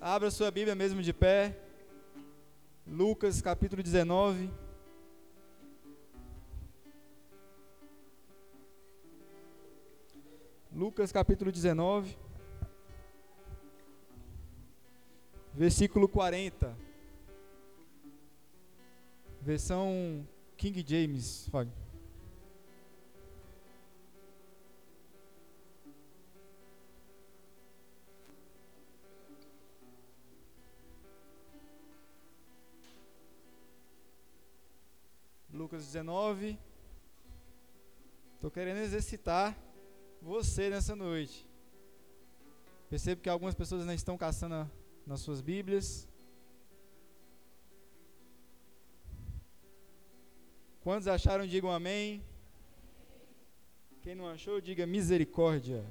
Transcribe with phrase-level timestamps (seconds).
[0.00, 1.56] Abra sua Bíblia mesmo de pé.
[2.86, 4.50] Lucas capítulo 19.
[10.74, 12.18] Lucas capítulo 19.
[15.54, 16.76] Versículo 40.
[19.40, 20.26] Versão
[20.56, 21.87] King James, Fábio.
[35.78, 36.58] Lucas 19.
[38.34, 39.56] Estou querendo exercitar
[40.20, 41.48] você nessa noite.
[42.90, 44.68] Percebo que algumas pessoas ainda estão caçando
[45.06, 46.08] nas suas Bíblias.
[50.80, 52.24] Quantos acharam, digam amém.
[54.02, 55.84] Quem não achou, diga misericórdia.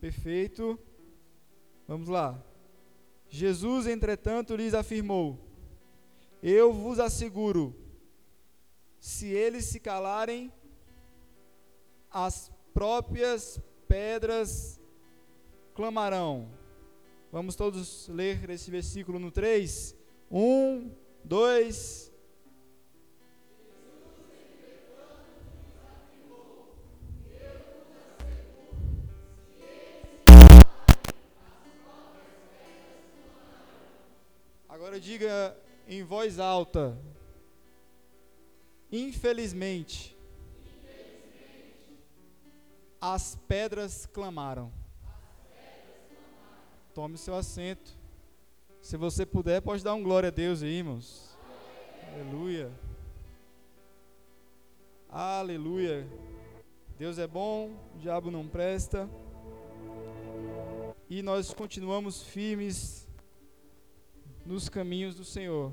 [0.00, 0.78] Perfeito.
[1.86, 2.42] Vamos lá.
[3.34, 5.36] Jesus, entretanto, lhes afirmou:
[6.40, 7.74] Eu vos asseguro,
[9.00, 10.52] se eles se calarem,
[12.08, 14.80] as próprias pedras
[15.74, 16.48] clamarão.
[17.32, 19.96] Vamos todos ler esse versículo no 3.
[20.30, 20.92] 1,
[21.24, 22.12] 2,
[35.04, 35.54] diga
[35.86, 36.98] em voz alta.
[38.90, 40.16] Infelizmente,
[40.64, 42.00] Infelizmente
[42.98, 44.72] as, pedras clamaram.
[45.04, 45.20] as
[45.52, 46.62] pedras clamaram.
[46.94, 47.92] Tome seu assento.
[48.80, 51.36] Se você puder, pode dar um glória a Deus aí, irmãos.
[52.10, 52.72] Aleluia.
[55.10, 56.08] Aleluia.
[56.98, 59.08] Deus é bom, o diabo não presta.
[61.10, 63.03] E nós continuamos firmes
[64.44, 65.72] nos caminhos do Senhor.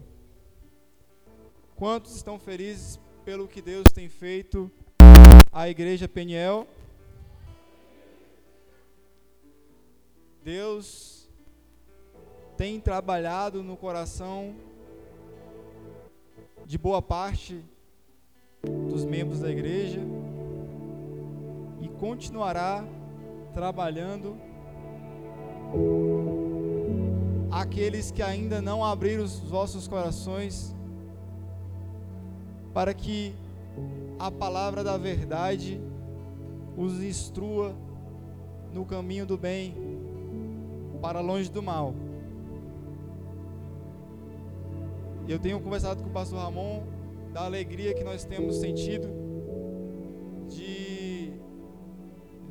[1.76, 4.72] Quantos estão felizes pelo que Deus tem feito
[5.52, 6.68] à igreja Peniel?
[10.44, 11.30] Deus
[12.58, 14.56] tem trabalhado no coração
[16.66, 17.64] de boa parte
[18.64, 20.00] dos membros da igreja
[21.82, 22.86] e continuará
[23.54, 24.38] trabalhando
[27.52, 30.74] aqueles que ainda não abriram os vossos corações,
[32.74, 33.36] para que
[34.18, 35.82] a palavra da verdade
[36.78, 37.76] os instrua
[38.74, 39.76] no caminho do bem,
[41.02, 41.94] para longe do mal.
[45.28, 46.84] Eu tenho conversado com o pastor Ramon
[47.34, 49.08] da alegria que nós temos sentido
[50.48, 51.34] de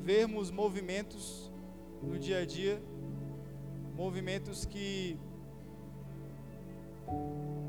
[0.02, 1.50] vermos movimentos
[2.02, 2.82] no dia a dia
[4.00, 5.18] movimentos que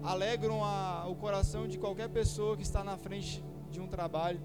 [0.01, 4.39] alegram a, o coração de qualquer pessoa que está na frente de um trabalho.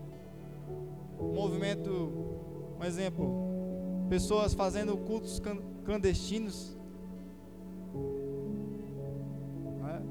[1.21, 1.91] Um movimento,
[2.77, 3.25] um exemplo,
[4.09, 5.41] pessoas fazendo cultos
[5.85, 6.77] clandestinos.
[9.89, 10.03] É?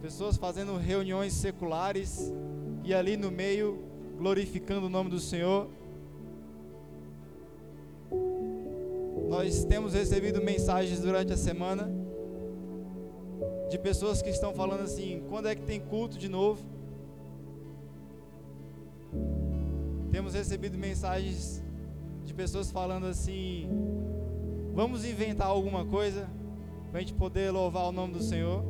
[0.00, 2.32] Pessoas fazendo reuniões seculares
[2.84, 3.82] e ali no meio
[4.16, 5.68] glorificando o nome do Senhor.
[9.32, 11.90] Nós temos recebido mensagens durante a semana
[13.70, 16.62] de pessoas que estão falando assim: quando é que tem culto de novo?
[20.10, 21.64] Temos recebido mensagens
[22.26, 23.66] de pessoas falando assim:
[24.74, 26.28] vamos inventar alguma coisa
[26.90, 28.62] para a gente poder louvar o nome do Senhor.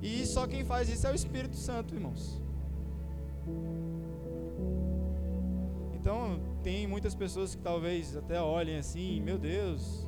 [0.00, 2.40] E só quem faz isso é o Espírito Santo, irmãos.
[5.92, 10.04] Então, tem muitas pessoas que talvez até olhem assim, meu Deus,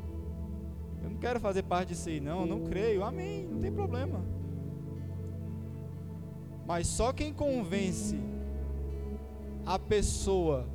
[1.01, 4.25] eu não quero fazer parte disso aí, não, não creio, amém, não tem problema.
[6.67, 8.19] Mas só quem convence
[9.65, 10.67] a pessoa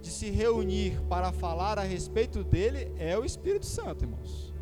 [0.00, 4.54] de se reunir para falar a respeito dele é o Espírito Santo, irmãos.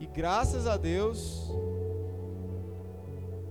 [0.00, 1.50] E graças a Deus,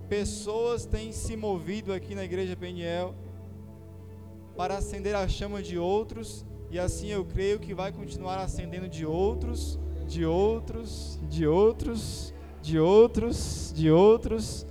[0.10, 3.14] pessoas têm se movido aqui na igreja Peniel
[4.56, 9.06] para acender a chama de outros, e assim eu creio que vai continuar acendendo de
[9.06, 14.66] outros, de outros, de outros, de outros, de outros.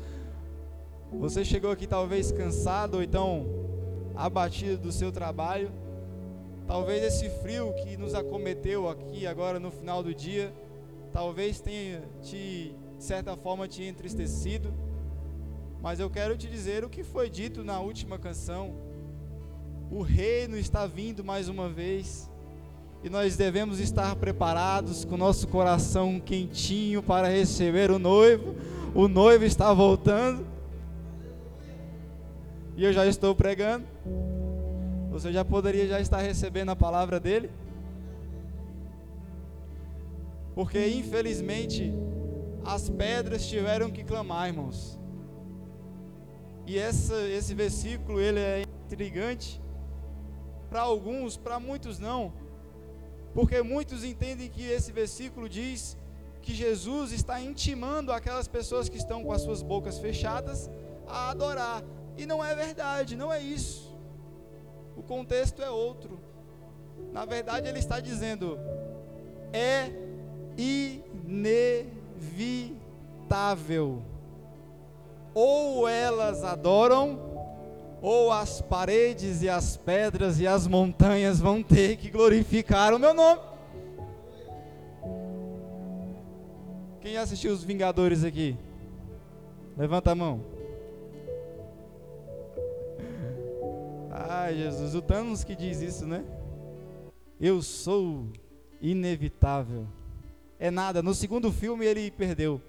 [1.12, 3.46] Você chegou aqui talvez cansado ou então
[4.14, 5.70] abatido do seu trabalho.
[6.66, 10.54] Talvez esse frio que nos acometeu aqui agora no final do dia,
[11.12, 14.72] talvez tenha te, de certa forma, te entristecido.
[15.82, 18.74] Mas eu quero te dizer o que foi dito na última canção.
[19.94, 22.26] O reino está vindo mais uma vez.
[23.04, 28.54] E nós devemos estar preparados com nosso coração quentinho para receber o noivo.
[28.94, 30.46] O noivo está voltando.
[32.74, 33.84] E eu já estou pregando.
[35.10, 37.50] Você já poderia já estar recebendo a palavra dele?
[40.54, 41.92] Porque infelizmente
[42.64, 44.98] as pedras tiveram que clamar, irmãos.
[46.66, 49.61] E essa, esse versículo ele é intrigante
[50.72, 52.32] para alguns, para muitos não.
[53.34, 55.98] Porque muitos entendem que esse versículo diz
[56.40, 60.70] que Jesus está intimando aquelas pessoas que estão com as suas bocas fechadas
[61.06, 61.84] a adorar.
[62.16, 63.94] E não é verdade, não é isso.
[64.96, 66.18] O contexto é outro.
[67.12, 68.58] Na verdade, ele está dizendo:
[69.52, 69.90] é
[70.56, 71.62] inevitável.
[75.34, 77.31] Ou elas adoram,
[78.02, 83.14] ou as paredes e as pedras e as montanhas vão ter que glorificar o meu
[83.14, 83.40] nome.
[87.00, 88.56] Quem assistiu os Vingadores aqui?
[89.76, 90.44] Levanta a mão.
[94.10, 96.24] Ai, Jesus, o Thanos que diz isso, né?
[97.40, 98.26] Eu sou
[98.80, 99.86] inevitável
[100.62, 101.02] é nada.
[101.02, 102.62] No segundo filme ele perdeu.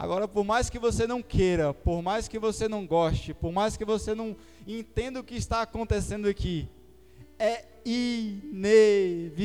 [0.00, 3.76] Agora, por mais que você não queira, por mais que você não goste, por mais
[3.76, 4.34] que você não
[4.66, 6.66] entenda o que está acontecendo aqui,
[7.38, 9.36] é inevitável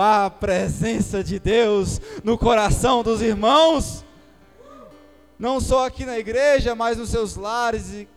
[0.00, 4.02] a presença de Deus no coração dos irmãos,
[5.38, 8.08] não só aqui na igreja, mas nos seus lares e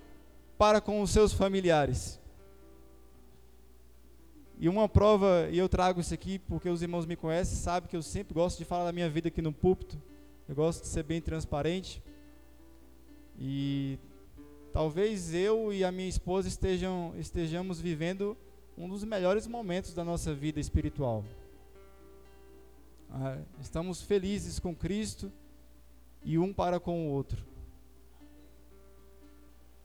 [0.57, 2.17] para com os seus familiares.
[4.57, 7.97] E uma prova, e eu trago isso aqui porque os irmãos me conhecem, sabem que
[7.97, 10.01] eu sempre gosto de falar da minha vida aqui no púlpito.
[10.47, 12.01] Eu gosto de ser bem transparente.
[13.38, 13.99] E
[14.71, 18.38] talvez eu e a minha esposa estejam, estejamos vivendo
[18.77, 21.23] um dos melhores momentos da nossa vida espiritual.
[23.09, 25.31] Ah, estamos felizes com Cristo
[26.23, 27.45] e um para com o outro.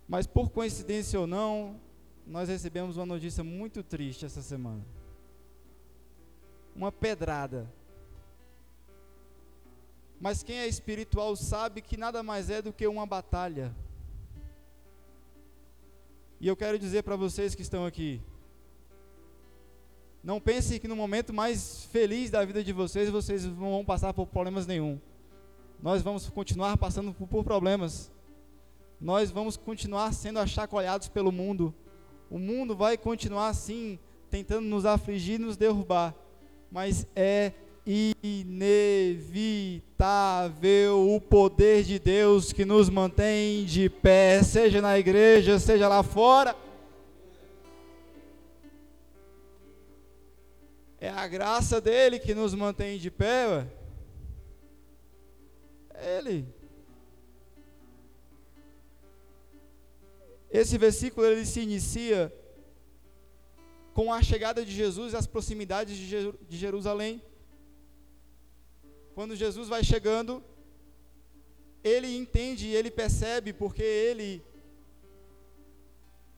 [0.08, 1.80] Mas por coincidência ou não,
[2.26, 4.84] nós recebemos uma notícia muito triste essa semana.
[6.74, 7.66] Uma pedrada.
[10.22, 13.74] Mas quem é espiritual sabe que nada mais é do que uma batalha.
[16.40, 18.22] E eu quero dizer para vocês que estão aqui:
[20.22, 24.14] não pensem que no momento mais feliz da vida de vocês, vocês não vão passar
[24.14, 24.98] por problemas nenhum.
[25.82, 28.10] Nós vamos continuar passando por, problemas.
[29.00, 31.74] Nós vamos continuar sendo achacoalhados pelo mundo
[32.32, 33.98] o mundo vai continuar assim,
[34.30, 36.14] tentando nos afligir, nos derrubar,
[36.70, 37.52] mas é
[37.84, 39.82] inevitável
[41.14, 46.56] o poder de Deus que nos mantém de pé, seja na igreja, seja lá fora.
[51.00, 53.66] É a graça dele que nos mantém de pé, ué.
[55.94, 56.46] É ele.
[60.48, 62.32] Esse versículo ele se inicia
[63.94, 67.20] com a chegada de Jesus e as proximidades de Jerusalém.
[69.14, 70.42] Quando Jesus vai chegando,
[71.84, 74.42] ele entende e ele percebe, porque ele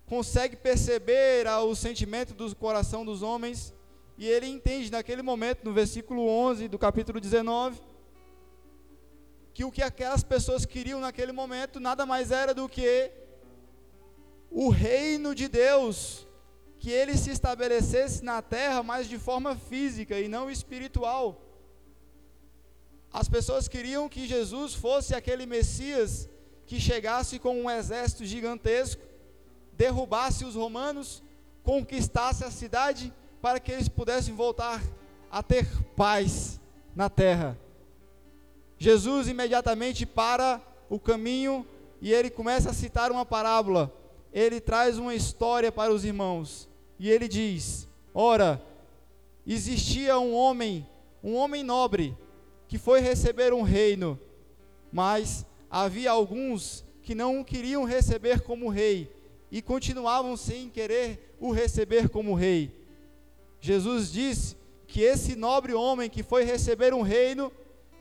[0.06, 3.72] consegue perceber o sentimento do coração dos homens,
[4.18, 7.80] e ele entende naquele momento, no versículo 11 do capítulo 19,
[9.52, 13.12] que o que aquelas pessoas queriam naquele momento nada mais era do que
[14.50, 16.26] o reino de Deus,
[16.78, 21.40] que ele se estabelecesse na terra, mas de forma física e não espiritual.
[23.14, 26.28] As pessoas queriam que Jesus fosse aquele Messias
[26.66, 29.00] que chegasse com um exército gigantesco,
[29.74, 31.22] derrubasse os romanos,
[31.62, 34.82] conquistasse a cidade para que eles pudessem voltar
[35.30, 36.60] a ter paz
[36.96, 37.56] na terra.
[38.76, 41.64] Jesus imediatamente para o caminho
[42.02, 43.92] e ele começa a citar uma parábola
[44.34, 46.68] ele traz uma história para os irmãos.
[46.98, 48.60] E ele diz: Ora,
[49.46, 50.84] existia um homem,
[51.22, 52.18] um homem nobre,
[52.74, 54.18] que foi receber um reino,
[54.90, 59.14] mas havia alguns que não o queriam receber como rei
[59.48, 62.84] e continuavam sem querer o receber como rei.
[63.60, 64.56] Jesus disse
[64.88, 67.52] que esse nobre homem que foi receber um reino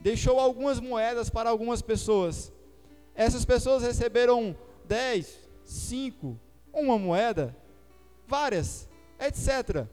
[0.02, 2.52] deixou algumas moedas para algumas pessoas.
[3.14, 6.36] Essas pessoas receberam dez, cinco,
[6.74, 7.56] uma moeda,
[8.26, 8.90] várias,
[9.20, 9.86] etc.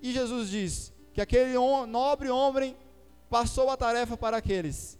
[0.00, 1.52] E Jesus diz que aquele
[1.86, 2.74] nobre homem
[3.28, 4.98] passou a tarefa para aqueles.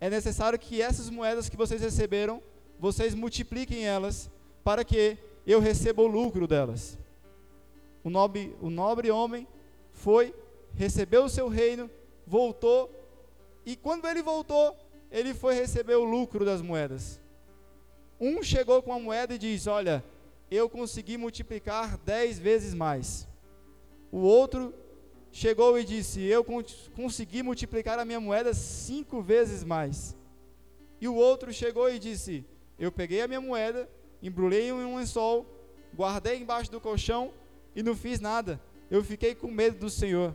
[0.00, 2.42] É necessário que essas moedas que vocês receberam,
[2.78, 4.30] vocês multipliquem elas,
[4.62, 5.16] para que
[5.46, 6.98] eu receba o lucro delas.
[8.04, 9.46] O nobre, o nobre homem
[9.92, 10.34] foi,
[10.74, 11.90] recebeu o seu reino,
[12.26, 12.90] voltou,
[13.64, 14.76] e quando ele voltou,
[15.10, 17.20] ele foi receber o lucro das moedas.
[18.20, 20.04] Um chegou com a moeda e diz: Olha,
[20.50, 23.26] eu consegui multiplicar dez vezes mais.
[24.10, 24.72] O outro
[25.30, 26.44] chegou e disse: Eu
[26.94, 30.16] consegui multiplicar a minha moeda cinco vezes mais.
[31.00, 32.44] E o outro chegou e disse:
[32.78, 33.88] Eu peguei a minha moeda,
[34.22, 35.46] embrulhei em um lençol,
[35.94, 37.32] guardei embaixo do colchão
[37.74, 38.60] e não fiz nada.
[38.90, 40.34] Eu fiquei com medo do Senhor.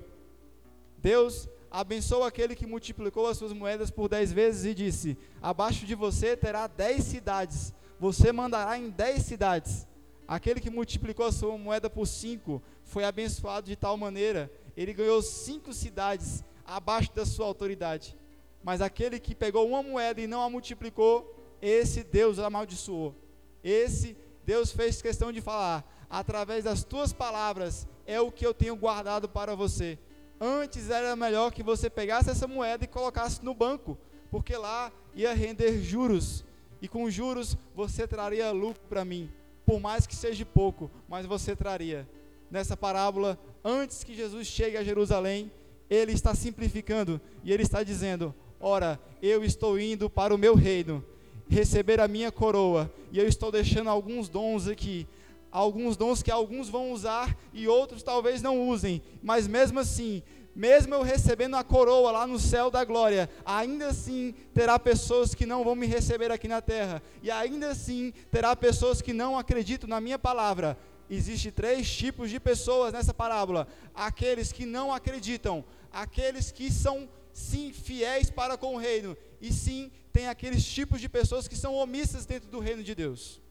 [0.98, 5.96] Deus abençoa aquele que multiplicou as suas moedas por dez vezes e disse: Abaixo de
[5.96, 9.88] você terá dez cidades, você mandará em dez cidades.
[10.28, 15.22] Aquele que multiplicou a sua moeda por cinco foi abençoado de tal maneira, ele ganhou
[15.22, 18.16] cinco cidades abaixo da sua autoridade.
[18.64, 23.16] Mas aquele que pegou uma moeda e não a multiplicou, esse Deus amaldiçoou.
[23.64, 28.76] Esse Deus fez questão de falar: através das tuas palavras é o que eu tenho
[28.76, 29.98] guardado para você.
[30.40, 33.98] Antes era melhor que você pegasse essa moeda e colocasse no banco,
[34.32, 36.44] porque lá ia render juros,
[36.82, 39.30] e com juros você traria lucro para mim,
[39.66, 42.10] por mais que seja pouco, mas você traria.
[42.52, 45.50] Nessa parábola, antes que Jesus chegue a Jerusalém,
[45.90, 51.04] ele está simplificando e ele está dizendo: Ora, eu estou indo para o meu reino,
[51.50, 55.08] receber a minha coroa, e eu estou deixando alguns dons aqui
[55.52, 60.24] alguns dons que alguns vão usar e outros talvez não usem, mas mesmo assim,
[60.56, 65.46] mesmo eu recebendo a coroa lá no céu da glória, ainda assim terá pessoas que
[65.46, 69.90] não vão me receber aqui na terra, e ainda assim terá pessoas que não acreditam
[69.90, 70.78] na minha palavra.
[71.14, 77.74] Existem três tipos de pessoas nessa parábola: aqueles que não acreditam, aqueles que são sim
[77.74, 82.26] fiéis para com o reino, e sim tem aqueles tipos de pessoas que são omissas
[82.26, 83.42] dentro do reino de Deus.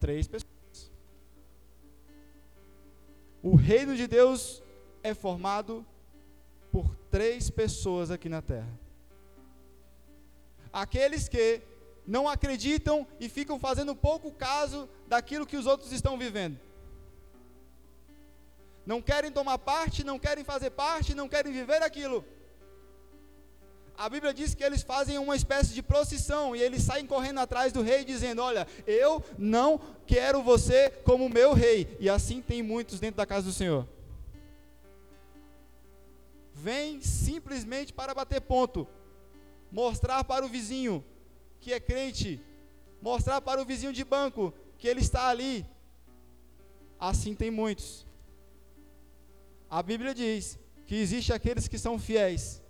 [0.00, 0.90] Três pessoas.
[3.40, 4.60] O reino de Deus
[5.04, 5.86] é formado
[6.72, 8.76] por três pessoas aqui na terra.
[10.72, 11.62] Aqueles que
[12.06, 16.58] não acreditam e ficam fazendo pouco caso daquilo que os outros estão vivendo.
[18.84, 22.24] Não querem tomar parte, não querem fazer parte, não querem viver aquilo.
[23.98, 27.72] A Bíblia diz que eles fazem uma espécie de procissão e eles saem correndo atrás
[27.72, 31.96] do rei, dizendo: Olha, eu não quero você como meu rei.
[31.98, 33.88] E assim tem muitos dentro da casa do Senhor.
[36.54, 38.86] Vem simplesmente para bater ponto,
[39.72, 41.02] mostrar para o vizinho
[41.66, 42.40] que é crente,
[43.02, 45.66] mostrar para o vizinho de banco que ele está ali.
[46.96, 48.06] Assim tem muitos.
[49.68, 50.56] A Bíblia diz
[50.86, 52.62] que existe aqueles que são fiéis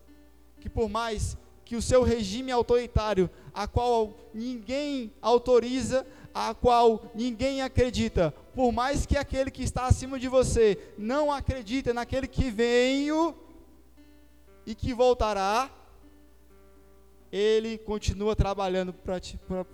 [0.58, 7.60] que por mais que o seu regime autoritário, a qual ninguém autoriza, a qual ninguém
[7.60, 13.36] acredita, por mais que aquele que está acima de você não acredita naquele que veio
[14.64, 15.70] e que voltará,
[17.36, 19.20] ele continua trabalhando para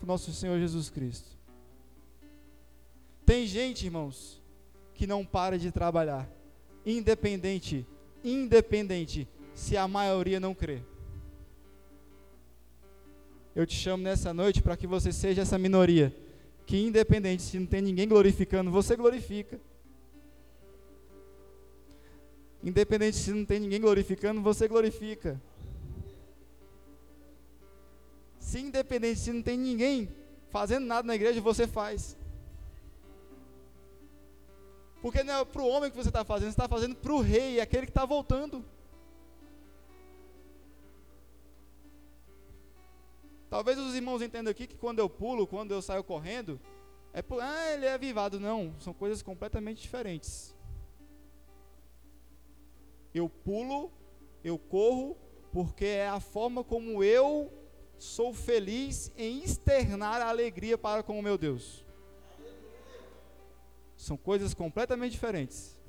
[0.02, 1.28] o nosso Senhor Jesus Cristo.
[3.24, 4.42] Tem gente, irmãos,
[4.94, 6.28] que não para de trabalhar,
[6.84, 7.86] independente,
[8.24, 10.82] independente se a maioria não crê.
[13.54, 16.12] Eu te chamo nessa noite para que você seja essa minoria,
[16.66, 19.60] que independente se não tem ninguém glorificando, você glorifica.
[22.64, 25.40] Independente se não tem ninguém glorificando, você glorifica.
[28.52, 30.14] Se independente se não tem ninguém
[30.50, 32.18] fazendo nada na igreja, você faz.
[35.00, 37.22] Porque não é para o homem que você está fazendo, você está fazendo para o
[37.22, 38.62] rei, aquele que está voltando.
[43.48, 46.60] Talvez os irmãos entendam aqui que quando eu pulo, quando eu saio correndo,
[47.14, 48.38] é por, ah, ele é avivado.
[48.38, 50.54] Não, são coisas completamente diferentes.
[53.14, 53.90] Eu pulo,
[54.44, 55.16] eu corro,
[55.50, 57.61] porque é a forma como eu
[58.02, 61.84] sou feliz em externar a alegria para com o meu Deus.
[63.96, 65.80] São coisas completamente diferentes.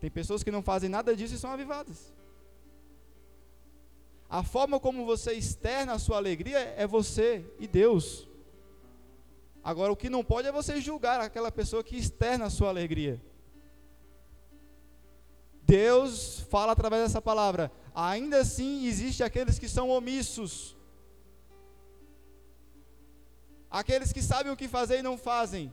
[0.00, 2.12] Tem pessoas que não fazem nada disso e são avivadas.
[4.28, 8.26] A forma como você externa a sua alegria é você e Deus.
[9.62, 13.22] Agora, o que não pode é você julgar aquela pessoa que externa a sua alegria.
[15.66, 17.72] Deus fala através dessa palavra.
[17.94, 20.76] Ainda assim, existe aqueles que são omissos.
[23.70, 25.72] Aqueles que sabem o que fazer e não fazem.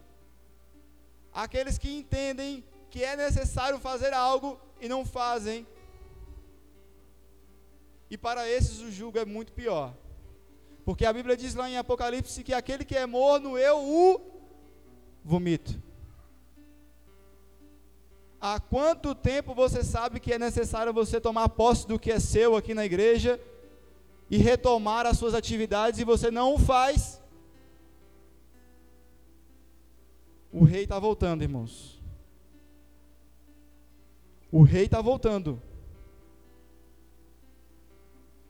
[1.34, 5.68] Aqueles que entendem que é necessário fazer algo e não fazem.
[8.10, 9.96] E para esses o jugo é muito pior.
[10.84, 14.22] Porque a Bíblia diz lá em Apocalipse que aquele que é morno, eu o
[15.24, 15.82] vomito.
[18.44, 22.56] Há quanto tempo você sabe que é necessário você tomar posse do que é seu
[22.56, 23.40] aqui na igreja
[24.32, 27.22] e retomar as suas atividades e você não o faz?
[30.52, 32.02] O rei está voltando, irmãos.
[34.52, 35.62] O rei está voltando.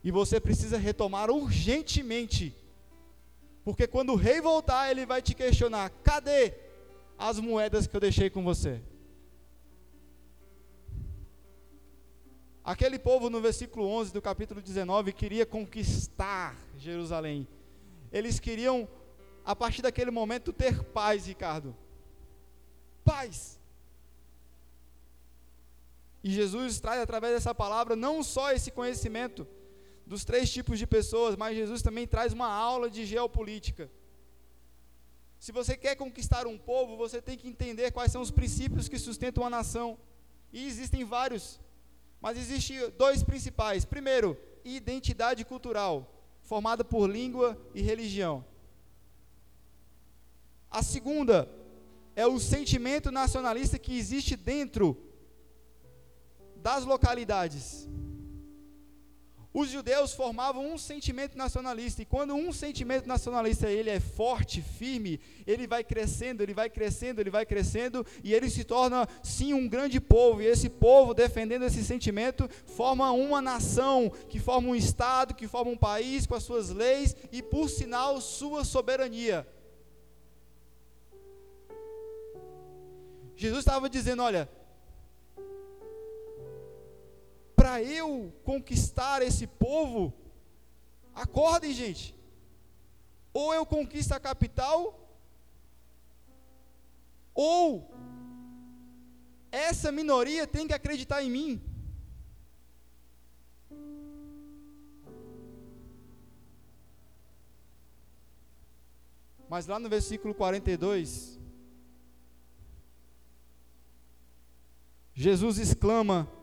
[0.02, 2.56] E você precisa retomar urgentemente.
[3.66, 6.54] Porque quando o rei voltar, ele vai te questionar: cadê
[7.18, 8.82] as moedas que eu deixei com você?
[12.64, 17.48] Aquele povo no versículo 11 do capítulo 19 queria conquistar Jerusalém.
[18.12, 18.88] Eles queriam,
[19.44, 21.76] a partir daquele momento, ter paz, Ricardo.
[23.04, 23.60] Paz.
[26.24, 29.48] E Jesus traz através dessa palavra não só esse conhecimento
[30.06, 33.90] dos três tipos de pessoas, mas Jesus também traz uma aula de geopolítica.
[35.40, 39.00] Se você quer conquistar um povo, você tem que entender quais são os princípios que
[39.00, 39.98] sustentam a nação.
[40.54, 41.60] E existem vários.
[42.22, 43.84] Mas existem dois principais.
[43.84, 46.14] Primeiro, identidade cultural,
[46.44, 48.46] formada por língua e religião.
[50.70, 51.50] A segunda
[52.16, 54.96] é o sentimento nacionalista que existe dentro
[56.58, 57.90] das localidades.
[59.54, 65.20] Os judeus formavam um sentimento nacionalista, e quando um sentimento nacionalista ele é forte, firme,
[65.46, 69.68] ele vai crescendo, ele vai crescendo, ele vai crescendo, e ele se torna sim um
[69.68, 75.36] grande povo, e esse povo, defendendo esse sentimento, forma uma nação, que forma um estado,
[75.36, 79.46] que forma um país com as suas leis e, por sinal, sua soberania.
[83.36, 84.48] Jesus estava dizendo: olha,
[87.62, 90.12] para eu conquistar esse povo,
[91.14, 92.16] acordem, gente.
[93.32, 94.80] Ou eu conquisto a capital,
[97.36, 97.94] ou
[99.52, 101.62] essa minoria tem que acreditar em mim.
[109.48, 111.40] Mas lá no versículo 42,
[115.14, 116.41] Jesus exclama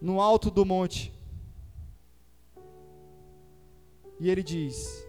[0.00, 1.12] no alto do monte.
[4.18, 5.04] E ele diz: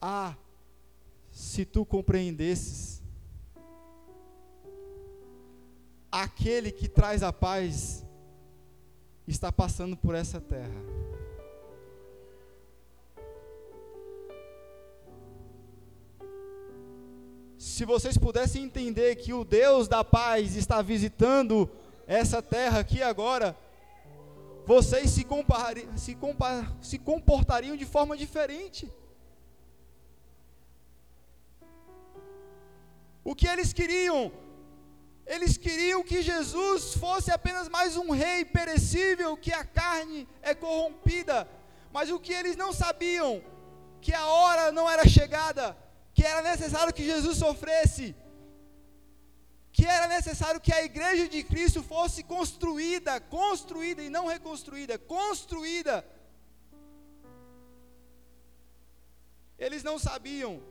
[0.00, 0.34] Ah,
[1.30, 3.02] se tu compreendesses,
[6.10, 8.04] aquele que traz a paz
[9.26, 10.96] está passando por essa terra.
[17.58, 21.70] Se vocês pudessem entender que o Deus da paz está visitando
[22.06, 23.56] essa terra aqui agora,
[24.64, 25.26] vocês se,
[25.96, 28.92] se, compar, se comportariam de forma diferente.
[33.24, 34.32] O que eles queriam?
[35.26, 41.48] Eles queriam que Jesus fosse apenas mais um rei perecível, que a carne é corrompida.
[41.92, 43.42] Mas o que eles não sabiam?
[44.00, 45.76] Que a hora não era chegada,
[46.14, 48.14] que era necessário que Jesus sofresse
[49.76, 56.02] que era necessário que a igreja de Cristo fosse construída, construída e não reconstruída, construída.
[59.58, 60.62] Eles não sabiam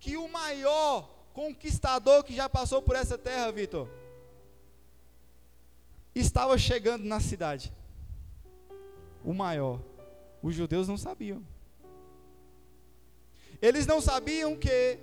[0.00, 3.88] que o maior conquistador que já passou por essa terra, Vitor,
[6.12, 7.72] estava chegando na cidade.
[9.24, 9.80] O maior.
[10.42, 11.40] Os judeus não sabiam.
[13.62, 14.98] Eles não sabiam que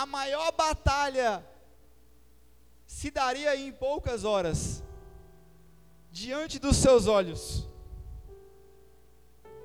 [0.00, 1.42] a maior batalha
[2.86, 4.82] se daria em poucas horas,
[6.12, 7.66] diante dos seus olhos.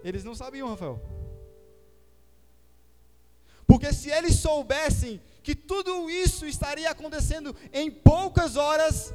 [0.01, 1.01] Eles não sabiam, Rafael.
[3.67, 9.13] Porque se eles soubessem que tudo isso estaria acontecendo em poucas horas,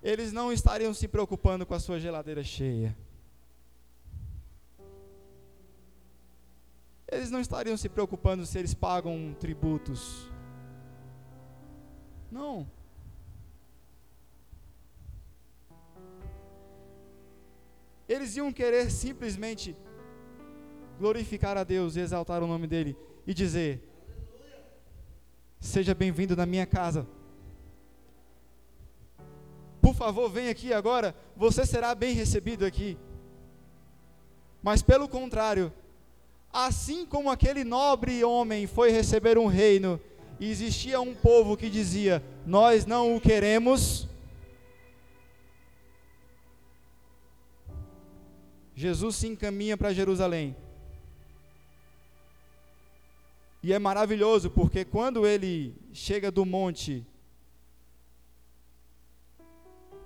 [0.00, 2.96] eles não estariam se preocupando com a sua geladeira cheia.
[7.08, 10.30] Eles não estariam se preocupando se eles pagam tributos.
[12.30, 12.68] Não.
[18.08, 19.76] Eles iam querer simplesmente
[20.98, 23.82] glorificar a Deus exaltar o nome dEle e dizer:
[25.60, 27.06] Seja bem-vindo na minha casa.
[29.80, 32.98] Por favor, venha aqui agora, você será bem recebido aqui.
[34.60, 35.72] Mas pelo contrário,
[36.58, 40.00] Assim como aquele nobre homem foi receber um reino,
[40.40, 44.08] e existia um povo que dizia: nós não o queremos.
[48.74, 50.56] Jesus se encaminha para Jerusalém.
[53.62, 57.06] E é maravilhoso porque quando ele chega do monte,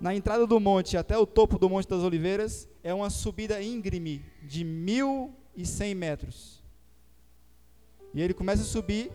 [0.01, 4.21] na entrada do monte até o topo do Monte das Oliveiras, é uma subida íngreme
[4.43, 4.65] de
[5.57, 6.63] 1.100 metros.
[8.13, 9.11] E ele começa a subir,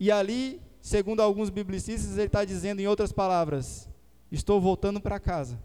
[0.00, 3.88] e ali, segundo alguns biblicistas, ele está dizendo em outras palavras:
[4.32, 5.58] Estou voltando para casa.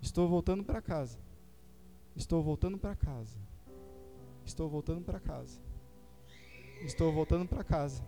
[0.00, 1.16] Estou voltando para casa.
[2.16, 3.38] Estou voltando para casa.
[4.44, 5.60] Estou voltando para casa.
[6.84, 8.02] Estou voltando para casa.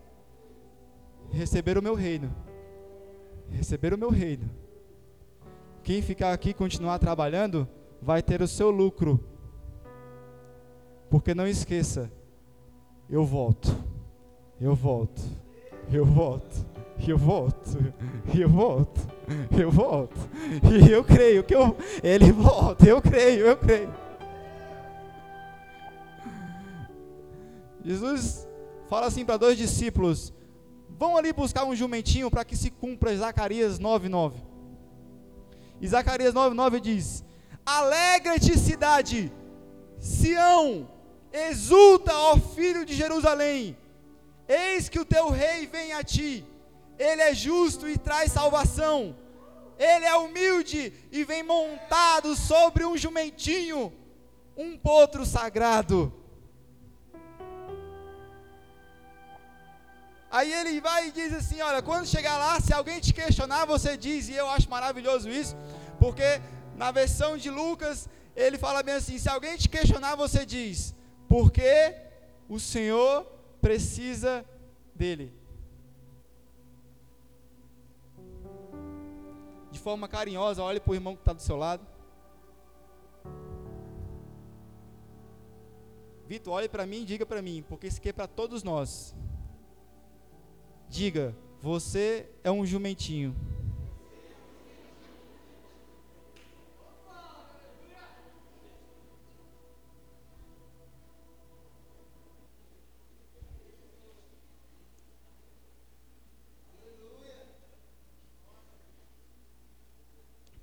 [1.31, 2.35] Receber o meu reino.
[3.51, 4.51] Receber o meu reino.
[5.85, 7.69] Quem ficar aqui e continuar trabalhando
[8.03, 9.25] vai ter o seu lucro.
[11.11, 12.11] Porque não esqueça,
[13.09, 13.75] eu volto.
[14.61, 15.23] Eu volto.
[15.93, 16.67] Eu volto.
[17.07, 17.95] Eu volto.
[18.35, 19.01] Eu volto.
[19.59, 20.19] Eu volto.
[20.71, 22.87] E eu creio que eu, ele volta.
[22.87, 23.93] Eu creio, eu creio.
[27.85, 28.49] Jesus
[28.89, 30.33] fala assim para dois discípulos:
[30.89, 34.35] vão ali buscar um jumentinho para que se cumpra Zacarias 9:9.
[35.81, 37.25] E Zacarias 9:9 diz:
[37.67, 39.33] Alegra-te, cidade,
[39.99, 40.89] Sião,
[41.35, 43.77] exulta, ó filho de Jerusalém.
[44.49, 46.47] Eis que o teu rei vem a ti.
[46.97, 49.17] Ele é justo e traz salvação.
[49.77, 53.93] Ele é humilde e vem montado sobre um jumentinho,
[54.57, 56.13] um potro sagrado.
[60.31, 63.97] Aí ele vai e diz assim: Olha, quando chegar lá, se alguém te questionar, você
[63.97, 65.57] diz, e eu acho maravilhoso isso,
[65.99, 66.41] porque
[66.77, 70.95] na versão de Lucas, ele fala bem assim: Se alguém te questionar, você diz,
[71.35, 71.97] porque
[72.49, 73.27] o Senhor
[73.61, 74.45] precisa
[74.95, 75.35] dele.
[79.73, 81.85] De forma carinhosa, olhe para o irmão que está do seu lado.
[86.29, 89.13] Vitor, olhe para mim e diga para mim, porque isso aqui é para todos nós.
[90.89, 93.35] Diga: Você é um jumentinho.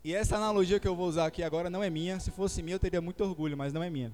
[0.04, 2.20] E essa analogia que eu vou usar aqui agora não é minha.
[2.20, 4.12] Se fosse minha, eu teria muito orgulho, mas não é minha.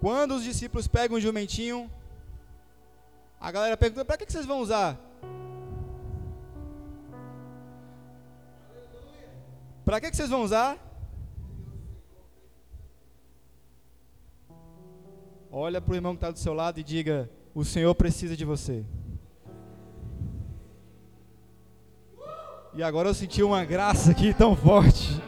[0.00, 1.90] Quando os discípulos pegam um jumentinho,
[3.40, 4.96] a galera pergunta: para que, vocês vão usar?
[9.84, 10.78] Para que vocês vão usar?
[15.50, 18.44] Olha para o irmão que está do seu lado e diga: O Senhor precisa de
[18.44, 18.84] você.
[22.78, 25.20] E agora eu senti uma graça aqui tão forte.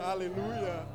[0.00, 0.86] Aleluia.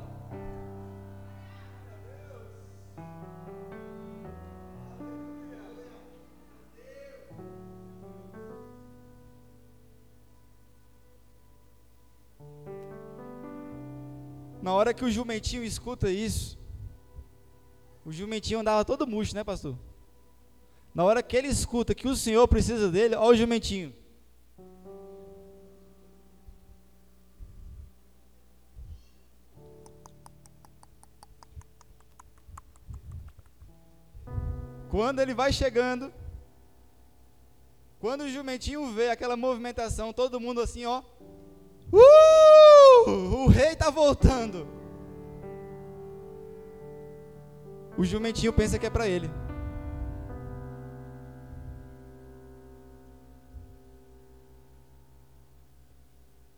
[14.60, 16.58] Na hora que o jumentinho escuta isso,
[18.04, 19.78] o jumentinho andava todo murcho, né, pastor?
[20.92, 24.01] Na hora que ele escuta que o Senhor precisa dele, olha o jumentinho.
[34.92, 36.12] Quando ele vai chegando,
[37.98, 41.02] quando o jumentinho vê aquela movimentação, todo mundo assim, ó,
[41.90, 43.10] Uh!
[43.44, 44.68] O rei está voltando.
[47.96, 49.30] O jumentinho pensa que é para ele.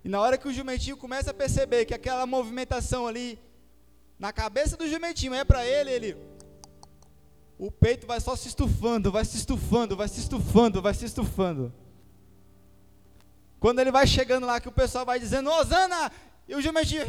[0.05, 3.39] E na hora que o jumentinho começa a perceber que aquela movimentação ali
[4.19, 6.34] na cabeça do jumentinho é para ele, ele
[7.67, 11.73] o peito vai só se estufando, vai se estufando, vai se estufando, vai se estufando.
[13.59, 16.13] Quando ele vai chegando lá, que o pessoal vai dizendo, Osana,
[16.47, 17.07] e o jumentinho.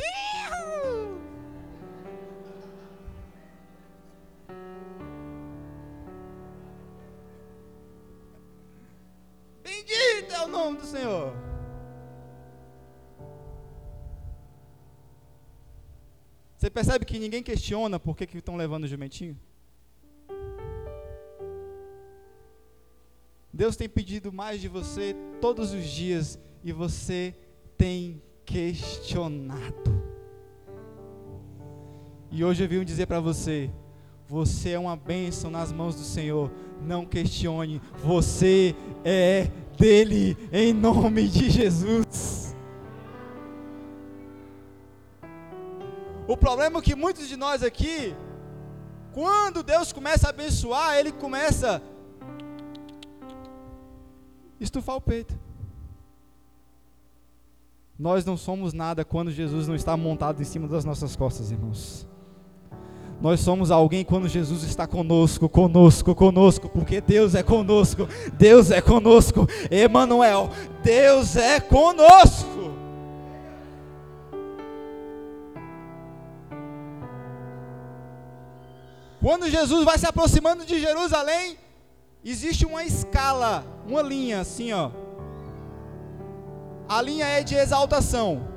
[9.61, 11.33] Bendito é o nome do Senhor.
[16.55, 19.37] Você percebe que ninguém questiona por que estão levando o jumentinho?
[23.55, 27.33] Deus tem pedido mais de você todos os dias e você
[27.77, 30.03] tem questionado.
[32.29, 33.71] E hoje eu vim dizer para você:
[34.27, 36.51] Você é uma bênção nas mãos do Senhor.
[36.81, 37.81] Não questione.
[38.03, 42.53] Você é dele, em nome de Jesus.
[46.27, 48.13] O problema é que muitos de nós aqui,
[49.13, 51.94] quando Deus começa a abençoar, Ele começa a
[54.65, 55.37] estufar o peito.
[57.97, 62.05] Nós não somos nada quando Jesus não está montado em cima das nossas costas, irmãos.
[63.21, 68.81] Nós somos alguém quando Jesus está conosco, conosco, conosco, porque Deus é conosco, Deus é
[68.81, 70.49] conosco, Emanuel,
[70.83, 72.73] Deus é conosco.
[79.21, 81.57] Quando Jesus vai se aproximando de Jerusalém,
[82.31, 84.91] existe uma escala, uma linha assim, ó.
[86.87, 88.47] A linha é de exaltação.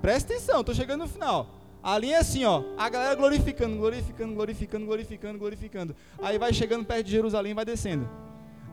[0.00, 1.48] Presta atenção, estou chegando no final.
[1.82, 5.96] A linha é assim, ó, a galera glorificando, glorificando, glorificando, glorificando, glorificando.
[6.22, 8.08] Aí vai chegando perto de Jerusalém vai descendo.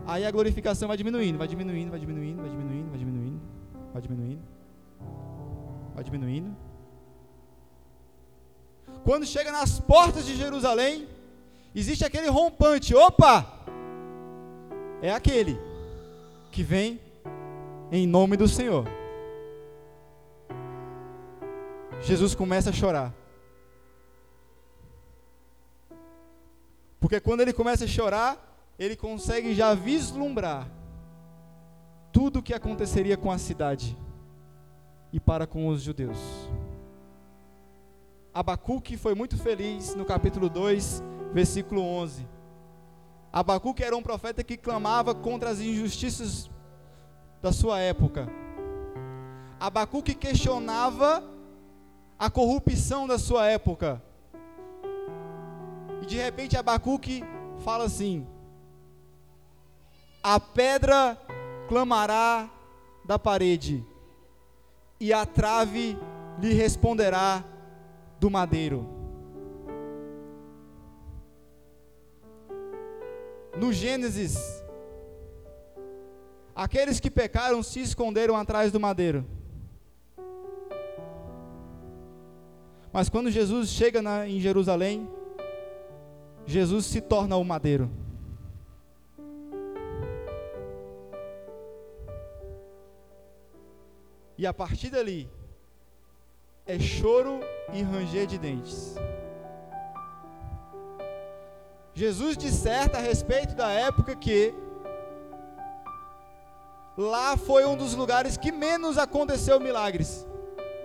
[0.08, 3.42] Aí a glorificação vai diminuindo, vai diminuindo, vai diminuindo, vai diminuindo, vai diminuindo,
[3.94, 4.42] vai diminuindo.
[5.94, 6.56] Vai diminuindo.
[9.04, 11.08] Quando chega nas portas de Jerusalém,
[11.74, 12.96] existe aquele rompante.
[12.96, 13.46] Opa!
[15.02, 15.60] É aquele
[16.52, 17.00] que vem
[17.92, 18.86] em nome do Senhor.
[22.02, 23.14] Jesus começa a chorar.
[27.00, 30.70] Porque quando ele começa a chorar, ele consegue já vislumbrar
[32.12, 33.98] tudo o que aconteceria com a cidade
[35.12, 36.18] e para com os judeus.
[38.34, 42.28] Abacuque foi muito feliz no capítulo 2, versículo 11.
[43.32, 46.50] Abacuque era um profeta que clamava contra as injustiças
[47.42, 48.28] da sua época.
[49.60, 51.24] Abacuque questionava
[52.20, 54.02] a corrupção da sua época.
[56.02, 57.24] E de repente Abacuque
[57.64, 58.28] fala assim:
[60.22, 61.18] A pedra
[61.70, 62.50] clamará
[63.06, 63.86] da parede,
[65.00, 65.98] e a trave
[66.40, 67.44] lhe responderá
[68.20, 69.01] do madeiro.
[73.56, 74.64] No Gênesis,
[76.56, 79.26] aqueles que pecaram se esconderam atrás do madeiro.
[82.94, 85.08] Mas quando Jesus chega na, em Jerusalém,
[86.46, 87.90] Jesus se torna o madeiro.
[94.38, 95.30] E a partir dali,
[96.66, 97.42] é choro
[97.74, 98.96] e ranger de dentes.
[101.94, 104.54] Jesus disserta a respeito da época que
[106.98, 110.26] lá foi um dos lugares que menos aconteceu milagres,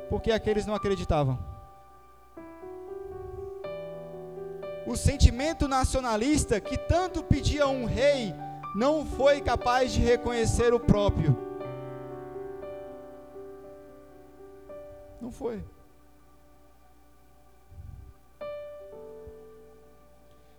[0.09, 1.39] porque aqueles não acreditavam.
[4.87, 8.33] o sentimento nacionalista que tanto pedia um rei
[8.75, 11.37] não foi capaz de reconhecer o próprio.
[15.21, 15.65] Não foi.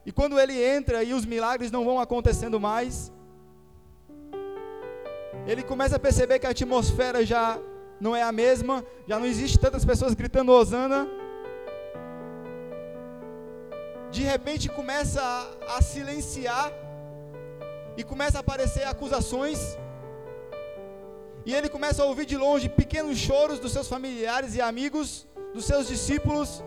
[0.08, 3.12] E quando ele entra e os milagres não vão acontecendo mais,
[5.46, 7.60] ele começa a perceber que a atmosfera já
[8.00, 11.08] não é a mesma, já não existe tantas pessoas gritando Osana
[14.18, 16.72] de repente começa a, a silenciar
[17.96, 19.60] e começa a aparecer acusações.
[21.46, 25.66] E ele começa a ouvir de longe pequenos choros dos seus familiares e amigos, dos
[25.66, 26.64] seus discípulos.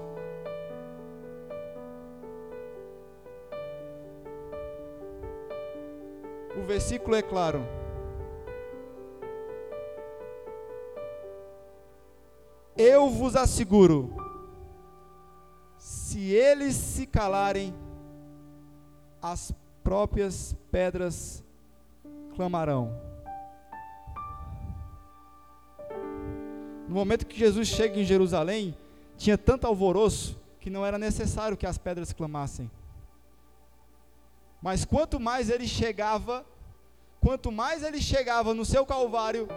[6.60, 7.66] O versículo é claro.
[12.76, 14.14] Eu vos asseguro
[15.78, 17.74] se eles se calarem,
[19.22, 21.42] as próprias pedras
[22.36, 22.94] clamarão.
[26.86, 28.76] No momento que Jesus chega em Jerusalém,
[29.16, 32.70] tinha tanto alvoroço que não era necessário que as pedras clamassem.
[34.62, 36.44] Mas quanto mais ele chegava,
[37.20, 39.48] quanto mais ele chegava no seu Calvário,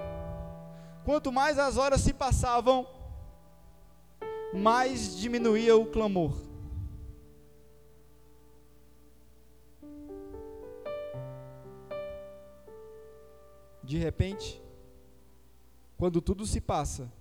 [1.04, 2.88] quanto mais as horas se passavam,
[4.54, 6.34] mais diminuía o clamor.
[13.84, 14.62] De repente,
[15.98, 17.12] quando tudo se passa,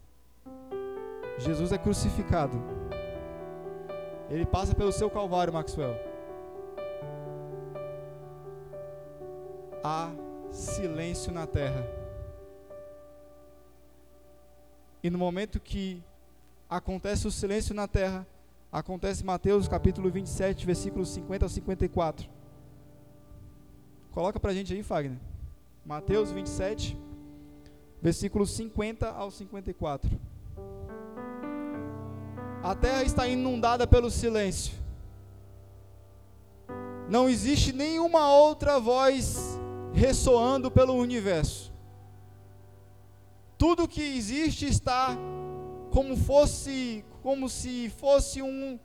[1.38, 2.62] Jesus é crucificado.
[4.30, 6.11] Ele passa pelo seu calvário, Maxwell.
[9.84, 10.12] Há
[10.50, 11.86] silêncio na terra.
[15.02, 16.02] E no momento que
[16.70, 18.26] acontece o silêncio na terra,
[18.70, 22.28] acontece Mateus capítulo 27, versículos 50 a 54.
[24.12, 25.18] Coloca pra gente aí, Fagner.
[25.84, 26.96] Mateus 27,
[28.00, 30.10] versículos 50 ao 54.
[32.62, 34.74] A terra está inundada pelo silêncio.
[37.08, 39.51] Não existe nenhuma outra voz
[39.94, 41.72] ressoando pelo universo.
[43.58, 45.16] Tudo que existe está
[45.90, 48.78] como fosse como se fosse um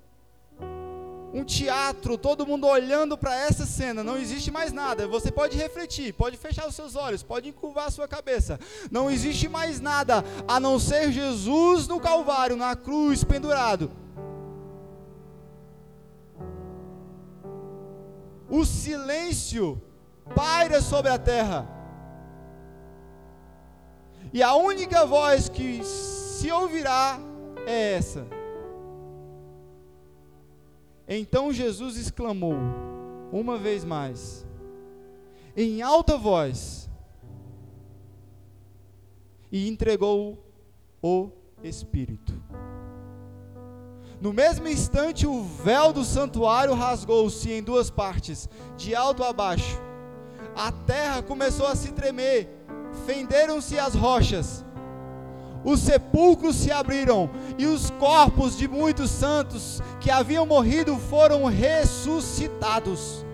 [1.33, 5.07] um teatro, todo mundo olhando para essa cena, não existe mais nada.
[5.07, 8.59] Você pode refletir, pode fechar os seus olhos, pode encurvar a sua cabeça.
[8.89, 13.91] Não existe mais nada a não ser Jesus no Calvário, na cruz, pendurado.
[18.49, 19.81] O silêncio
[20.35, 21.67] paira sobre a terra.
[24.33, 27.19] E a única voz que se ouvirá
[27.65, 28.27] é essa.
[31.07, 32.55] Então Jesus exclamou,
[33.31, 34.45] uma vez mais,
[35.55, 36.89] em alta voz,
[39.51, 40.37] e entregou
[41.01, 41.29] o
[41.63, 42.33] Espírito.
[44.19, 49.86] No mesmo instante, o véu do santuário rasgou-se em duas partes, de alto a baixo.
[50.57, 52.49] A terra começou a se tremer,
[53.05, 54.65] fenderam-se as rochas
[55.67, 63.25] os sepulcros se abriram e os corpos de muitos santos que haviam morrido foram ressuscitados.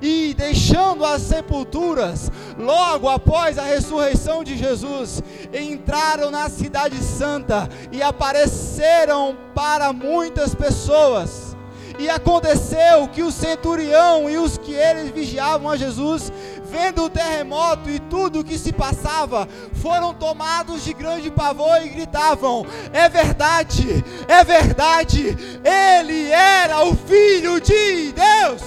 [0.00, 8.02] E deixando as sepulturas, logo após a ressurreição de Jesus, entraram na Cidade Santa e
[8.02, 11.54] apareceram para muitas pessoas.
[11.98, 16.32] E aconteceu que o centurião e os que eles vigiavam a Jesus
[16.72, 21.90] vendo o terremoto e tudo o que se passava, foram tomados de grande pavor e
[21.90, 28.62] gritavam: É verdade, é verdade, ele era o Filho de Deus.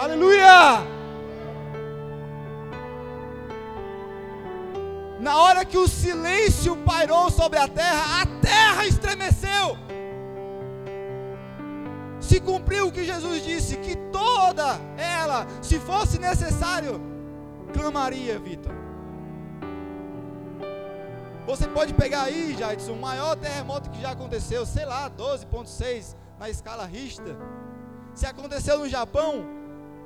[0.00, 0.96] Aleluia!
[5.20, 9.85] Na hora que o silêncio pairou sobre a terra, a terra estremeceu
[12.26, 17.00] se cumpriu o que Jesus disse, que toda ela, se fosse necessário,
[17.72, 18.72] clamaria, Vitor.
[21.46, 26.50] Você pode pegar aí, Jadson, o maior terremoto que já aconteceu, sei lá, 12.6 na
[26.50, 27.36] escala Richter.
[28.12, 29.44] Se aconteceu no Japão,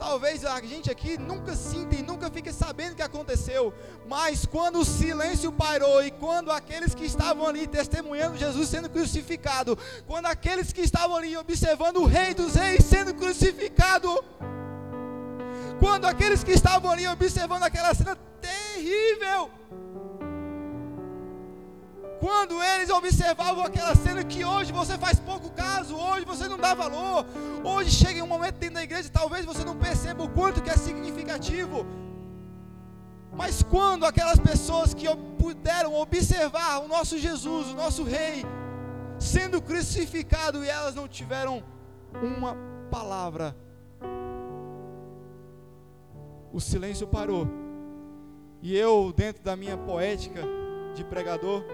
[0.00, 3.74] Talvez a gente aqui nunca sinta e nunca fique sabendo o que aconteceu,
[4.08, 9.76] mas quando o silêncio parou e quando aqueles que estavam ali testemunhando Jesus sendo crucificado,
[10.06, 14.24] quando aqueles que estavam ali observando o Rei dos Reis sendo crucificado,
[15.78, 19.50] quando aqueles que estavam ali observando aquela cena terrível,
[22.20, 26.74] quando eles observavam aquela cena que hoje você faz pouco caso, hoje você não dá
[26.74, 27.24] valor,
[27.64, 30.76] hoje chega um momento dentro da igreja, talvez você não perceba o quanto que é
[30.76, 31.86] significativo.
[33.32, 35.06] Mas quando aquelas pessoas que
[35.38, 38.44] puderam observar o nosso Jesus, o nosso Rei,
[39.18, 41.64] sendo crucificado e elas não tiveram
[42.22, 42.54] uma
[42.90, 43.56] palavra,
[46.52, 47.48] o silêncio parou.
[48.60, 50.42] E eu, dentro da minha poética
[50.94, 51.64] de pregador,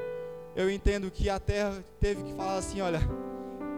[0.57, 3.01] eu entendo que a terra teve que falar assim: olha,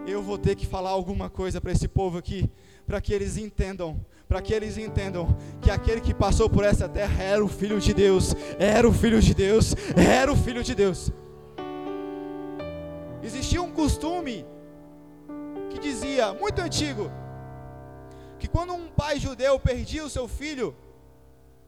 [0.07, 2.49] eu vou ter que falar alguma coisa para esse povo aqui,
[2.87, 7.21] para que eles entendam, para que eles entendam que aquele que passou por essa terra
[7.21, 11.11] era o Filho de Deus, era o Filho de Deus, era o Filho de Deus.
[13.21, 14.45] Existia um costume
[15.69, 17.11] que dizia, muito antigo,
[18.39, 20.73] que quando um pai judeu perdia o seu filho,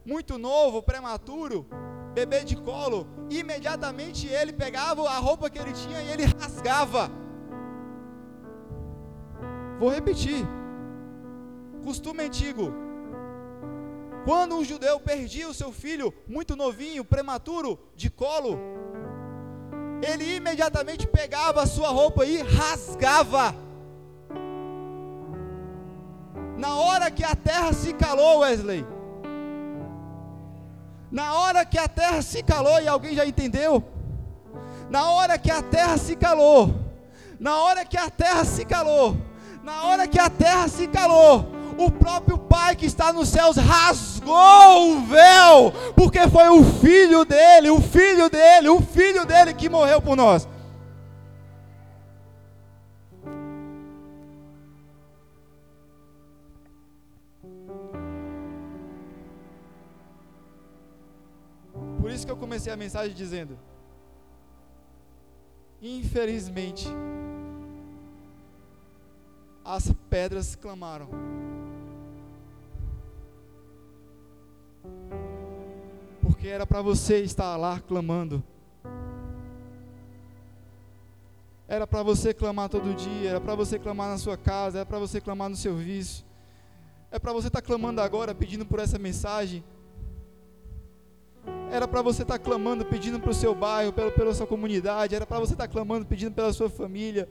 [0.04, 1.66] muito novo, prematuro,
[2.12, 7.10] bebê de colo, imediatamente ele pegava a roupa que ele tinha e ele rasgava.
[9.78, 10.46] Vou repetir.
[11.82, 12.72] Costume antigo.
[14.24, 18.56] Quando um judeu perdia o seu filho muito novinho, prematuro, de colo,
[20.00, 23.54] ele imediatamente pegava a sua roupa e rasgava.
[26.56, 28.86] Na hora que a terra se calou, Wesley,
[31.12, 33.84] na hora que a terra se calou, e alguém já entendeu?
[34.88, 36.74] Na hora que a terra se calou,
[37.38, 39.16] na hora que a terra se calou,
[39.62, 44.92] na hora que a terra se calou, o próprio Pai que está nos céus rasgou
[44.92, 50.00] o véu, porque foi o filho dele, o filho dele, o filho dele que morreu
[50.00, 50.48] por nós.
[62.10, 63.58] Isso que eu comecei a mensagem dizendo:
[65.80, 66.88] Infelizmente,
[69.64, 71.08] as pedras clamaram.
[76.20, 78.42] Porque era para você estar lá clamando.
[81.68, 84.98] Era para você clamar todo dia, era para você clamar na sua casa, era para
[84.98, 86.24] você clamar no seu vício.
[87.10, 89.64] É para você estar tá clamando agora, pedindo por essa mensagem.
[91.72, 95.14] Era para você estar tá clamando, pedindo para o seu bairro, pela, pela sua comunidade.
[95.14, 97.26] Era para você estar tá clamando, pedindo pela sua família.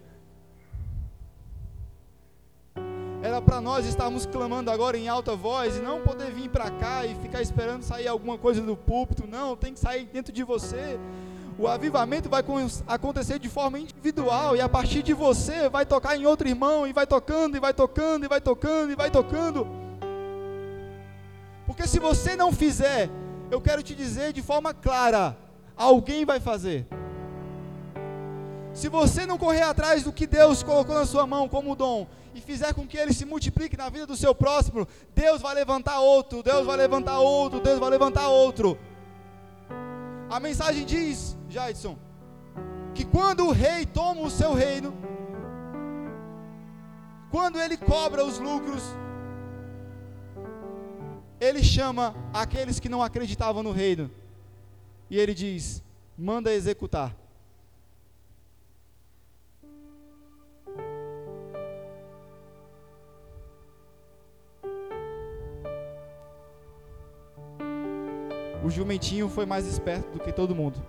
[3.21, 7.05] Era para nós estarmos clamando agora em alta voz e não poder vir para cá
[7.05, 9.27] e ficar esperando sair alguma coisa do púlpito.
[9.27, 10.99] Não, tem que sair dentro de você.
[11.59, 12.43] O avivamento vai
[12.87, 16.93] acontecer de forma individual e a partir de você vai tocar em outro irmão e
[16.93, 19.67] vai tocando e vai tocando e vai tocando e vai tocando.
[21.67, 23.07] Porque se você não fizer,
[23.51, 25.37] eu quero te dizer de forma clara,
[25.75, 26.87] alguém vai fazer.
[28.73, 32.39] Se você não correr atrás do que Deus colocou na sua mão como dom e
[32.39, 36.41] fizer com que ele se multiplique na vida do seu próximo, Deus vai levantar outro,
[36.41, 38.79] Deus vai levantar outro, Deus vai levantar outro.
[40.29, 41.97] A mensagem diz, Jaidson,
[42.95, 44.93] que quando o rei toma o seu reino,
[47.29, 48.81] quando ele cobra os lucros,
[51.41, 54.09] ele chama aqueles que não acreditavam no reino
[55.09, 55.83] e ele diz:
[56.17, 57.13] manda executar.
[68.63, 70.79] o jumentinho foi mais esperto do que todo mundo.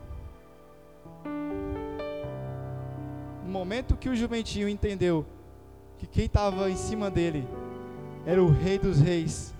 [3.45, 5.25] No momento que o jumentinho entendeu
[5.99, 7.49] que quem estava em cima dele
[8.27, 9.55] era o rei dos reis,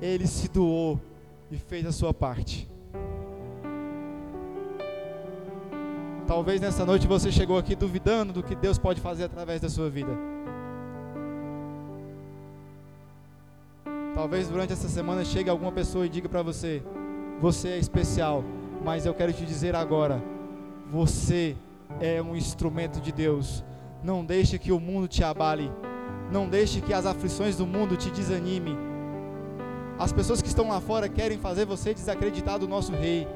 [0.00, 1.00] ele se doou
[1.50, 2.68] e fez a sua parte.
[6.26, 9.90] Talvez nessa noite você chegou aqui duvidando do que Deus pode fazer através da sua
[9.90, 10.16] vida.
[14.14, 16.82] Talvez durante essa semana chegue alguma pessoa e diga para você:
[17.40, 18.44] você é especial,
[18.84, 20.22] mas eu quero te dizer agora,
[20.90, 21.56] você
[22.00, 23.64] é um instrumento de Deus.
[24.02, 25.70] Não deixe que o mundo te abale.
[26.30, 28.89] Não deixe que as aflições do mundo te desanime.
[30.00, 33.28] As pessoas que estão lá fora querem fazer você desacreditar do nosso rei.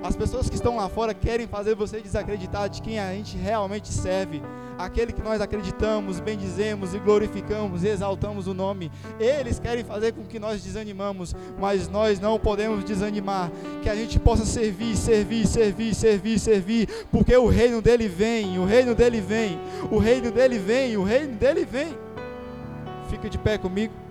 [0.00, 3.88] As pessoas que estão lá fora querem fazer você desacreditar de quem a gente realmente
[3.88, 4.40] serve
[4.78, 8.92] aquele que nós acreditamos, bendizemos e glorificamos e exaltamos o nome.
[9.18, 13.50] Eles querem fazer com que nós desanimamos, mas nós não podemos desanimar.
[13.82, 18.64] Que a gente possa servir, servir, servir, servir, servir, porque o reino dele vem, o
[18.64, 19.58] reino dele vem,
[19.90, 21.98] o reino dele vem, o reino dele vem.
[23.10, 24.03] Fica de pé comigo.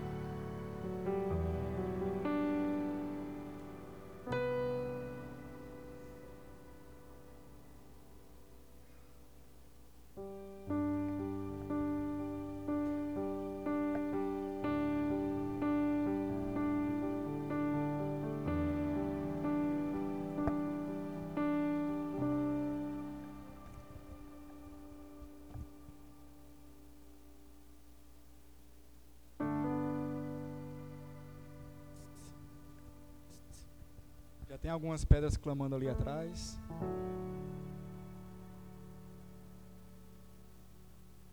[34.74, 36.60] Algumas pedras clamando ali atrás.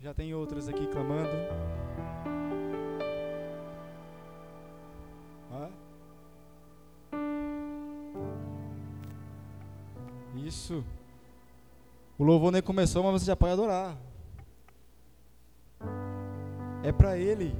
[0.01, 1.31] Já tem outras aqui clamando.
[10.51, 10.85] Isso.
[12.19, 13.97] O louvor nem começou, mas você já pode adorar.
[16.83, 17.55] É para Ele.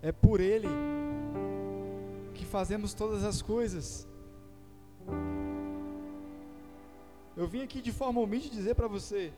[0.00, 0.93] É por Ele
[2.54, 4.06] fazemos todas as coisas.
[7.36, 9.32] Eu vim aqui de forma humilde dizer para você: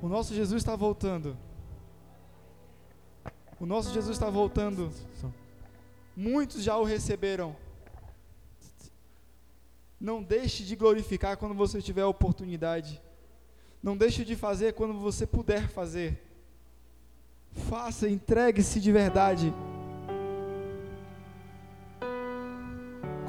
[0.00, 1.36] o nosso Jesus está voltando.
[3.58, 4.92] O nosso Jesus está voltando.
[6.16, 7.56] Muitos já o receberam.
[10.00, 13.02] Não deixe de glorificar quando você tiver a oportunidade.
[13.82, 16.22] Não deixe de fazer quando você puder fazer.
[17.68, 19.52] Faça, entregue-se de verdade.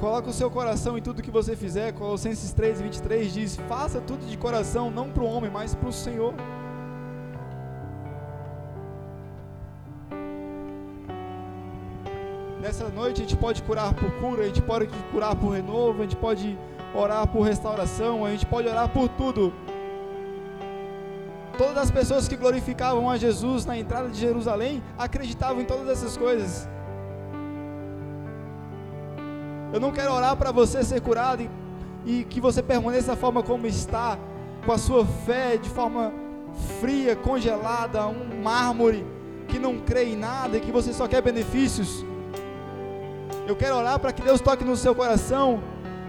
[0.02, 1.92] Coloca o seu coração em tudo que você fizer.
[1.92, 5.92] Colossenses 3, 23 diz: Faça tudo de coração, não para o homem, mas para o
[5.92, 6.34] Senhor.
[12.60, 16.02] Nessa noite a gente pode curar por cura, a gente pode curar por renovo, a
[16.02, 16.58] gente pode
[16.92, 19.52] orar por restauração, a gente pode orar por tudo.
[21.56, 26.16] Todas as pessoas que glorificavam a Jesus na entrada de Jerusalém acreditavam em todas essas
[26.16, 26.68] coisas.
[29.72, 31.50] Eu não quero orar para você ser curado e,
[32.04, 34.18] e que você permaneça da forma como está.
[34.64, 36.12] com a sua fé de forma
[36.80, 39.04] fria, congelada, um mármore
[39.48, 42.04] que não crê em nada e que você só quer benefícios.
[43.46, 45.62] Eu quero orar para que Deus toque no seu coração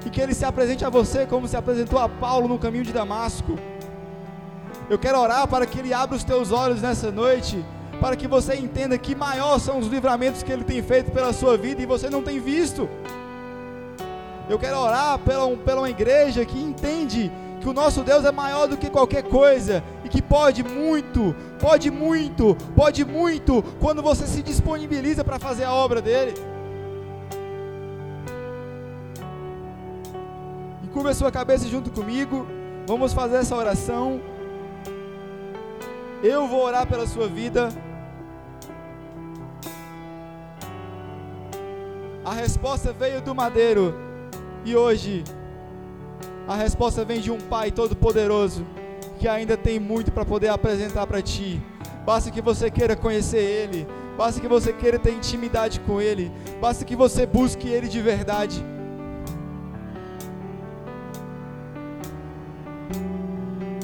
[0.06, 2.94] e que Ele se apresente a você como se apresentou a Paulo no caminho de
[2.94, 3.58] Damasco.
[4.90, 7.64] Eu quero orar para que Ele abra os teus olhos nessa noite,
[8.00, 11.58] para que você entenda que maior são os livramentos que Ele tem feito pela sua
[11.58, 12.90] vida e você não tem visto.
[14.50, 17.32] Eu quero orar pela, pela uma igreja que entende
[17.62, 21.90] que o nosso Deus é maior do que qualquer coisa e que pode muito, pode
[21.90, 26.34] muito, pode muito quando você se disponibiliza para fazer a obra dele.
[30.94, 32.46] Curva a sua cabeça junto comigo.
[32.86, 34.22] Vamos fazer essa oração.
[36.22, 37.70] Eu vou orar pela sua vida.
[42.24, 44.03] A resposta veio do madeiro.
[44.66, 45.24] E hoje,
[46.48, 48.66] a resposta vem de um Pai Todo-Poderoso
[49.20, 51.62] que ainda tem muito para poder apresentar para ti.
[52.06, 53.88] Basta que você queira conhecer Ele.
[54.18, 56.32] Basta que você queira ter intimidade com Ele.
[56.62, 58.64] Basta que você busque Ele de verdade.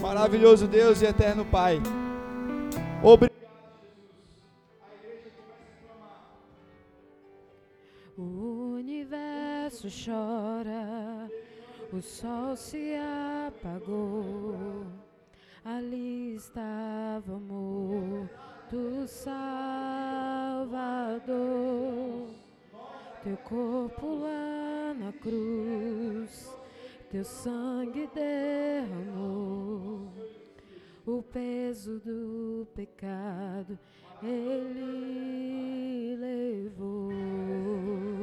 [0.02, 1.82] Maravilhoso Deus e eterno Pai.
[3.02, 3.29] Obrigado,
[9.80, 11.32] universo chora,
[11.94, 12.96] o sol se
[13.48, 14.88] apagou.
[15.64, 19.40] Ali estava o morto Salvador.
[23.24, 26.50] Teu corpo lá na cruz
[27.12, 30.12] teu sangue derramou
[31.06, 33.80] o peso do pecado,
[34.22, 38.19] ele levou.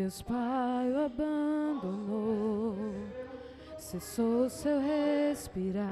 [0.00, 2.74] Deus Pai o abandonou
[3.76, 5.86] cessou seu respirar,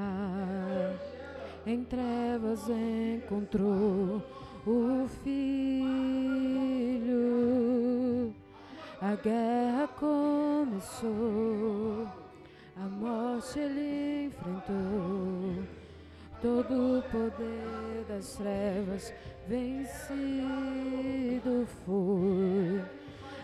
[1.63, 4.19] em trevas encontrou
[4.65, 5.93] o filho.
[8.99, 11.07] A guerra começou,
[12.75, 15.63] a morte ele enfrentou.
[16.41, 19.13] Todo o poder das trevas
[19.47, 20.07] vencido
[21.85, 22.81] foi,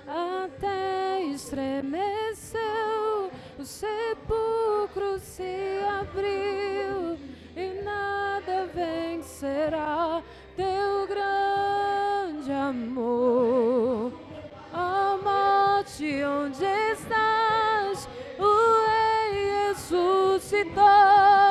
[0.07, 2.61] até estremeceu,
[3.57, 7.17] o sepulcro se abriu
[7.55, 10.21] e nada vencerá
[10.55, 14.13] teu grande amor.
[14.73, 18.07] A morte, onde estás?
[18.37, 21.44] O Rei ressuscitou.